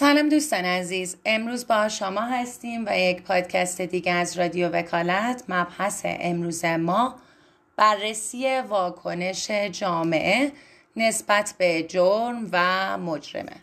[0.00, 1.16] سلام دوستان عزیز.
[1.24, 7.14] امروز با شما هستیم و یک پادکست دیگه از رادیو وکالت مبحث امروز ما
[7.76, 10.52] بررسی واکنش جامعه
[10.96, 13.56] نسبت به جرم و مجرمه.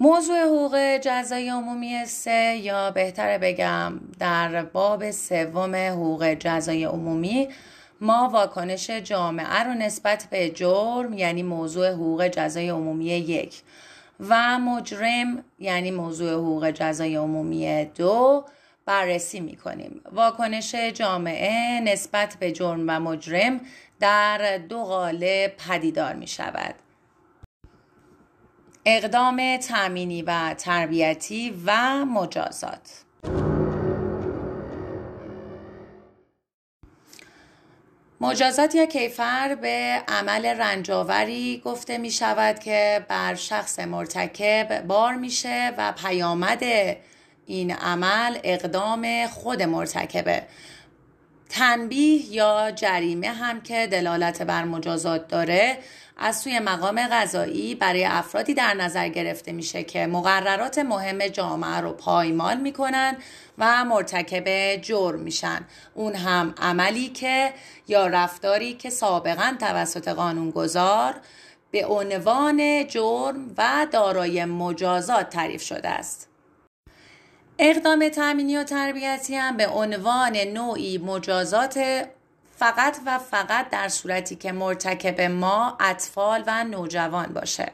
[0.00, 7.48] موضوع حقوق جزای عمومی سه یا بهتره بگم در باب سوم حقوق جزای عمومی
[8.02, 13.62] ما واکنش جامعه رو نسبت به جرم یعنی موضوع حقوق جزای عمومی یک
[14.20, 18.44] و مجرم یعنی موضوع حقوق جزای عمومی دو
[18.86, 20.00] بررسی می کنیم.
[20.12, 23.60] واکنش جامعه نسبت به جرم و مجرم
[24.00, 26.74] در دو قالب پدیدار می شود.
[28.84, 33.02] اقدام تامینی و تربیتی و مجازات
[38.22, 45.72] مجازات یا کیفر به عمل رنجاوری گفته می شود که بر شخص مرتکب بار میشه
[45.78, 46.62] و پیامد
[47.46, 50.42] این عمل اقدام خود مرتکبه.
[51.48, 55.78] تنبیه یا جریمه هم که دلالت بر مجازات داره
[56.24, 61.92] از سوی مقام قضایی برای افرادی در نظر گرفته میشه که مقررات مهم جامعه رو
[61.92, 63.16] پایمال می‌کنن
[63.58, 65.60] و مرتکب جرم میشن.
[65.94, 67.52] اون هم عملی که
[67.88, 71.14] یا رفتاری که سابقا توسط قانونگذار
[71.70, 76.28] به عنوان جرم و دارای مجازات تعریف شده است.
[77.58, 82.04] اقدام تامینی و تربیتی هم به عنوان نوعی مجازات
[82.56, 87.72] فقط و فقط در صورتی که مرتکب ما اطفال و نوجوان باشه.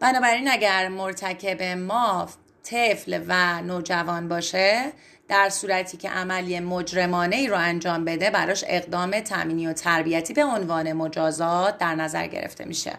[0.00, 2.28] بنابراین اگر مرتکب ما
[2.64, 4.92] طفل و نوجوان باشه
[5.28, 10.44] در صورتی که عملی مجرمانه ای رو انجام بده براش اقدام تامینی و تربیتی به
[10.44, 12.92] عنوان مجازات در نظر گرفته میشه.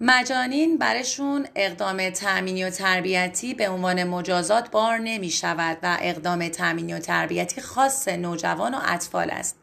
[0.00, 6.94] مجانین برشون اقدام تأمینی و تربیتی به عنوان مجازات بار نمی شود و اقدام تأمینی
[6.94, 9.56] و تربیتی خاص نوجوان و اطفال است.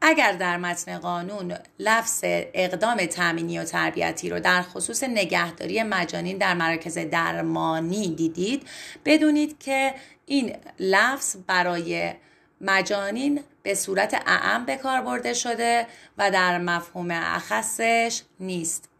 [0.00, 6.54] اگر در متن قانون لفظ اقدام تأمینی و تربیتی رو در خصوص نگهداری مجانین در
[6.54, 8.66] مراکز درمانی دیدید
[9.04, 9.94] بدونید که
[10.26, 12.12] این لفظ برای
[12.60, 15.86] مجانین به صورت اعم به کار برده شده
[16.18, 18.93] و در مفهوم اخصش نیست.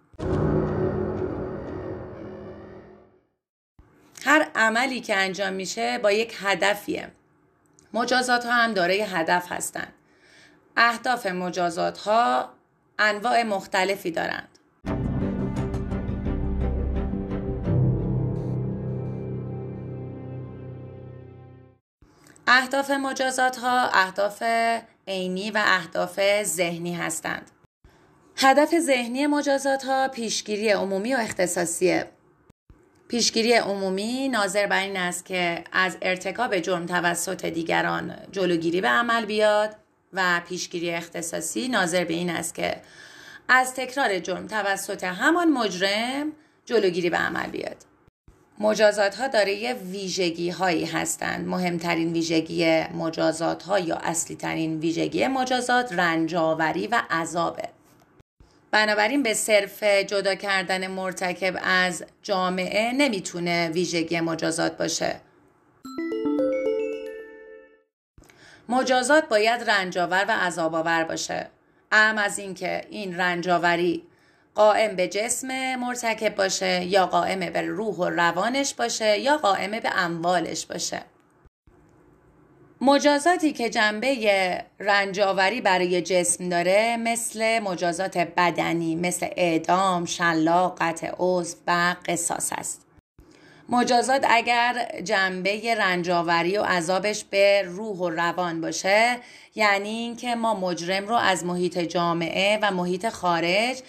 [4.35, 7.09] هر عملی که انجام میشه با یک هدفیه.
[7.93, 9.93] مجازات ها هم دارای هدف هستند
[10.77, 12.51] اهداف مجازات ها
[12.99, 14.49] انواع مختلفی دارند.
[22.47, 24.43] اهداف مجازات ها اهداف
[25.09, 27.51] عینی و اهداف ذهنی هستند.
[28.37, 32.14] هدف ذهنی مجازات ها پیشگیری عمومی و اختصاصیه.
[33.09, 39.25] پیشگیری عمومی ناظر بر این است که از ارتکاب جرم توسط دیگران جلوگیری به عمل
[39.25, 39.77] بیاد
[40.13, 42.77] و پیشگیری اختصاصی ناظر به این است که
[43.49, 46.33] از تکرار جرم توسط همان مجرم
[46.65, 47.77] جلوگیری به عمل بیاد.
[48.59, 51.49] مجازات ها دارای ویژگی هایی هستند.
[51.49, 57.69] مهمترین ویژگی مجازات ها یا اصلی ترین ویژگی مجازات رنجاوری و عذابه.
[58.75, 65.17] بنابراین به صرف جدا کردن مرتکب از جامعه نمی‌تونه ویژگی مجازات باشه.
[68.69, 71.51] مجازات باید رنجاور و عذاباور باشه.
[71.93, 74.07] اهم از اینکه این رنجاوری
[74.55, 79.91] قائم به جسم مرتکب باشه یا قائم به روح و روانش باشه یا قائم به
[79.97, 81.03] اموالش باشه.
[82.87, 91.57] مجازاتی که جنبه رنجاوری برای جسم داره مثل مجازات بدنی مثل اعدام، شلاق، قطع عضو
[91.67, 92.87] و قصاص است.
[93.69, 99.17] مجازات اگر جنبه رنجاوری و عذابش به روح و روان باشه
[99.55, 103.83] یعنی اینکه ما مجرم رو از محیط جامعه و محیط خارج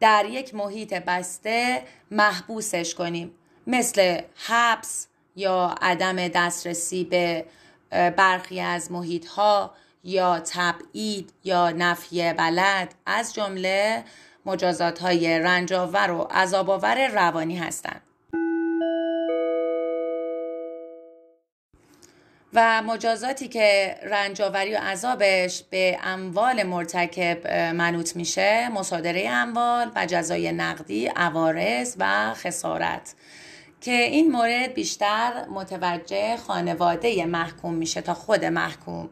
[0.00, 3.30] در یک محیط بسته محبوسش کنیم
[3.66, 5.06] مثل حبس
[5.36, 7.44] یا عدم دسترسی به
[7.90, 9.74] برخی از محیط ها
[10.04, 14.04] یا تبعید یا نفی بلد از جمله
[14.46, 18.02] مجازات های رنجاور و عذاباور روانی هستند.
[22.54, 30.52] و مجازاتی که رنجاوری و عذابش به اموال مرتکب منوط میشه مصادره اموال و جزای
[30.52, 33.14] نقدی عوارض و خسارت
[33.80, 39.10] که این مورد بیشتر متوجه خانواده محکوم میشه تا خود محکوم.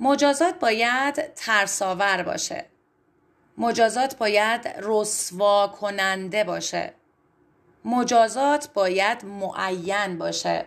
[0.00, 2.64] مجازات باید ترساور باشه.
[3.58, 6.92] مجازات باید رسوا کننده باشه.
[7.84, 10.64] مجازات باید معین باشه.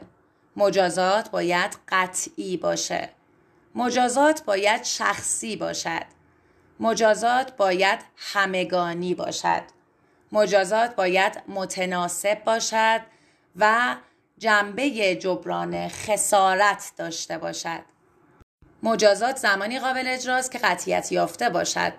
[0.56, 3.10] مجازات باید قطعی باشه.
[3.76, 6.19] مجازات باید شخصی باشد.
[6.80, 9.62] مجازات باید همگانی باشد.
[10.32, 13.02] مجازات باید متناسب باشد
[13.56, 13.96] و
[14.38, 17.82] جنبه جبران خسارت داشته باشد.
[18.84, 21.94] مجازات زمانی قابل اجراست که قطعیت یافته باشد.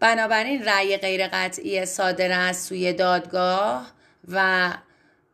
[0.00, 3.86] بنابراین رأی غیر قطعی صادر از سوی دادگاه
[4.28, 4.70] و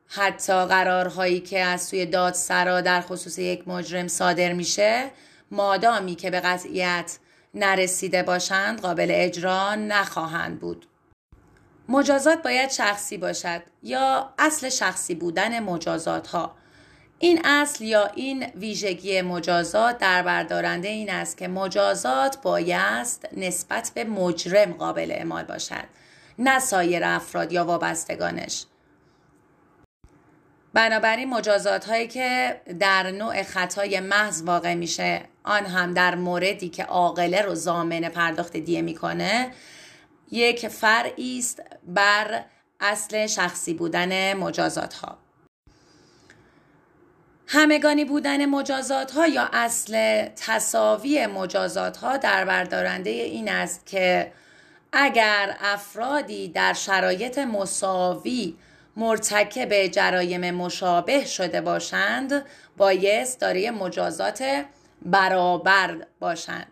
[0.06, 5.11] حتی قرارهایی که از سوی دادسرا در خصوص یک مجرم صادر میشه
[5.50, 7.19] مادامی که به قطعیت
[7.55, 10.87] نرسیده باشند قابل اجرا نخواهند بود.
[11.89, 16.55] مجازات باید شخصی باشد یا اصل شخصی بودن مجازات ها
[17.19, 24.05] این اصل یا این ویژگی مجازات در بردارنده این است که مجازات بایست نسبت به
[24.05, 25.85] مجرم قابل اعمال باشد
[26.39, 28.65] نه سایر افراد یا وابستگانش.
[30.75, 36.85] بنابراین مجازات هایی که در نوع خطای محض واقع میشه آن هم در موردی که
[36.85, 39.50] عاقله رو زامن پرداخت دیه می‌کنه
[40.31, 42.44] یک فرعی است بر
[42.81, 45.19] اصل شخصی بودن مجازات ها
[47.47, 54.32] همگانی بودن مجازات ها یا اصل تصاوی مجازات ها در بردارنده این است که
[54.93, 58.56] اگر افرادی در شرایط مساوی
[58.99, 62.45] مرتکب جرایم مشابه شده باشند
[62.77, 64.65] بایست دارای مجازات
[65.03, 66.67] برابر باشند.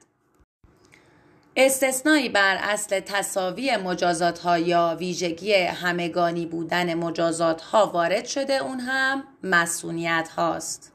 [1.56, 8.81] استثنایی بر اصل تصاوی مجازات ها یا ویژگی همگانی بودن مجازات ها وارد شده اون
[8.81, 10.93] هم مسئولیت هاست.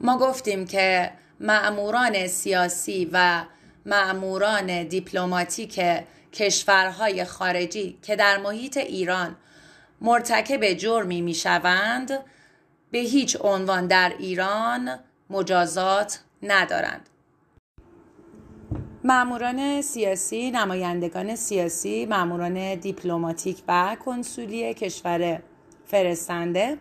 [0.00, 1.10] ما گفتیم که
[1.40, 3.44] معموران سیاسی و
[3.86, 5.80] معموران دیپلماتیک
[6.32, 9.36] کشورهای خارجی که در محیط ایران
[10.04, 12.10] مرتکب جرمی می شوند
[12.90, 14.98] به هیچ عنوان در ایران
[15.30, 17.08] مجازات ندارند
[19.04, 25.42] معموران سیاسی، نمایندگان سیاسی، معموران دیپلماتیک و کنسولی کشور
[25.86, 26.78] فرستنده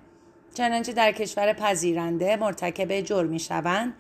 [0.53, 3.93] چنانچه در کشور پذیرنده مرتکب جرم می شوند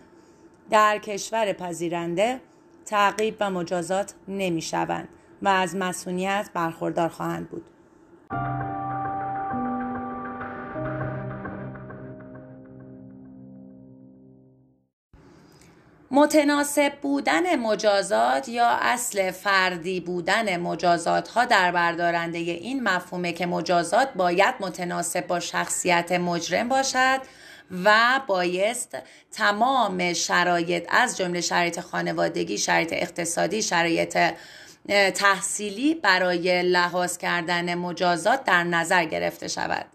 [0.69, 2.41] در کشور پذیرنده
[2.85, 5.07] تعقیب و مجازات نمی شوند
[5.41, 7.70] و از مسئولیت برخوردار خواهند بود.
[16.13, 24.13] متناسب بودن مجازات یا اصل فردی بودن مجازات ها در بردارنده این مفهومه که مجازات
[24.13, 27.19] باید متناسب با شخصیت مجرم باشد
[27.83, 28.97] و بایست
[29.31, 34.17] تمام شرایط از جمله شرایط خانوادگی، شرایط اقتصادی، شرایط
[35.15, 39.85] تحصیلی برای لحاظ کردن مجازات در نظر گرفته شود.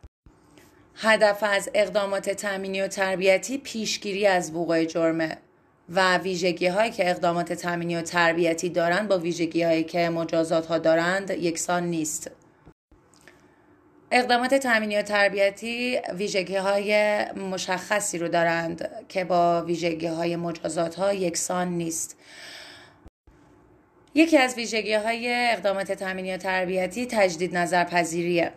[0.95, 5.39] هدف از اقدامات تامینی و تربیتی پیشگیری از وقوع جرمه
[5.89, 10.79] و ویژگی هایی که اقدامات تامینی و تربیتی دارند با ویژگی هایی که مجازات ها
[10.79, 12.31] دارند یکسان نیست.
[14.11, 21.13] اقدامات تامینی و تربیتی ویژگی های مشخصی رو دارند که با ویژگی های مجازات ها
[21.13, 22.17] یکسان نیست.
[24.15, 28.53] یکی از ویژگی های اقدامات تامینی و تربیتی تجدید نظر پذیریه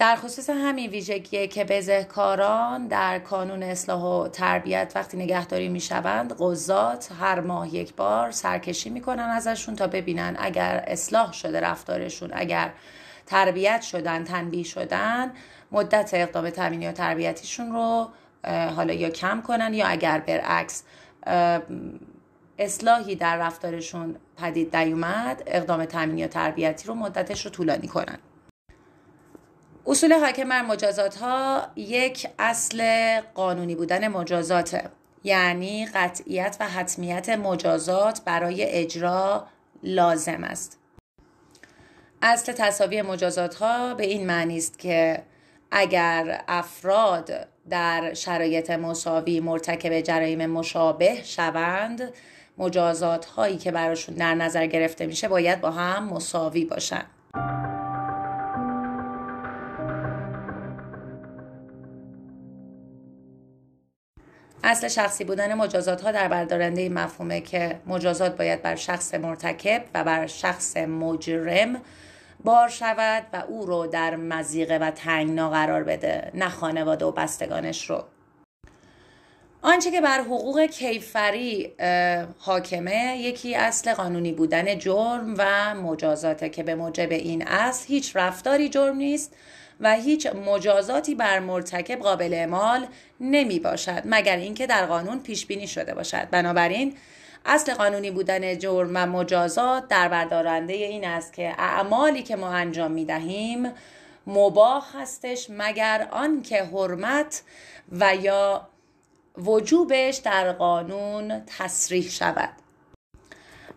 [0.00, 7.12] در خصوص همین ویژگیه که بزهکاران در کانون اصلاح و تربیت وقتی نگهداری می‌شوند قضات
[7.20, 12.72] هر ماه یک بار سرکشی می‌کنن ازشون تا ببینن اگر اصلاح شده رفتارشون اگر
[13.26, 15.32] تربیت شدن تنبیه شدن
[15.72, 18.08] مدت اقدام تامینی و تربیتیشون رو
[18.76, 20.82] حالا یا کم کنن یا اگر برعکس
[22.58, 28.18] اصلاحی در رفتارشون پدید نیومد اقدام تامینی و تربیتی رو مدتش رو طولانی کنن.
[29.86, 34.90] اصول حاکم بر مجازات ها یک اصل قانونی بودن مجازاته
[35.24, 39.46] یعنی قطعیت و حتمیت مجازات برای اجرا
[39.82, 40.78] لازم است.
[42.22, 45.22] اصل تصاوی مجازات ها به این معنی است که
[45.70, 52.12] اگر افراد در شرایط مساوی مرتکب جرایم مشابه شوند
[52.58, 57.06] مجازات هایی که براشون در نظر گرفته میشه باید با هم مساوی باشند
[64.64, 69.82] اصل شخصی بودن مجازات ها در بردارنده این مفهومه که مجازات باید بر شخص مرتکب
[69.94, 71.80] و بر شخص مجرم
[72.44, 77.90] بار شود و او رو در مزیقه و تنگنا قرار بده نه خانواده و بستگانش
[77.90, 78.04] رو.
[79.62, 81.72] آنچه که بر حقوق کیفری
[82.38, 88.68] حاکمه یکی اصل قانونی بودن جرم و مجازاته که به موجب این اصل هیچ رفتاری
[88.68, 89.34] جرم نیست
[89.80, 92.86] و هیچ مجازاتی بر مرتکب قابل اعمال
[93.20, 96.30] نمی باشد مگر اینکه در قانون پیش بینی شده باشد.
[96.30, 96.96] بنابراین
[97.44, 102.90] اصل قانونی بودن جرم و مجازات در بردارنده این است که اعمالی که ما انجام
[102.90, 103.72] می دهیم
[104.26, 107.42] مباح هستش مگر آنکه حرمت
[107.92, 108.68] و یا
[109.38, 112.50] وجوبش در قانون تصریح شود.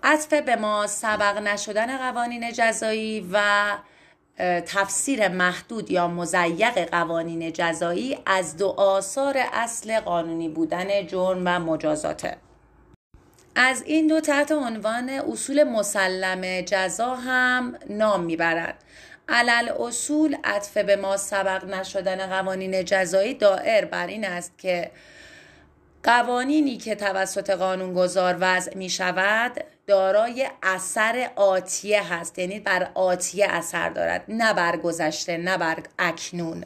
[0.03, 3.41] عطف به ما سبق نشدن قوانین جزایی و
[4.37, 12.37] تفسیر محدود یا مزیق قوانین جزایی از دو آثار اصل قانونی بودن جرم و مجازاته.
[13.55, 18.83] از این دو تحت عنوان اصول مسلم جزا هم نام می‌برد.
[19.29, 24.91] علل اصول عطف به ما سبق نشدن قوانین جزایی دائر بر این است که
[26.03, 32.39] قوانینی که توسط قانونگذار وضع می شود دارای اثر آتیه هست.
[32.39, 34.23] یعنی بر آتیه اثر دارد.
[34.27, 36.65] نه بر گذشته نه بر اکنون.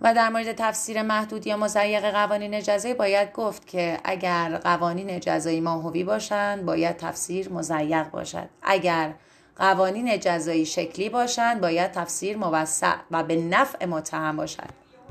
[0.00, 5.60] و در مورد تفسیر محدود یا مزیق قوانین جزایی باید گفت که اگر قوانین جزایی
[5.60, 8.48] ماهوی باشند باید تفسیر مزیق باشد.
[8.62, 9.14] اگر
[9.56, 14.83] قوانین جزایی شکلی باشند باید تفسیر موسع و به نفع متهم باشد.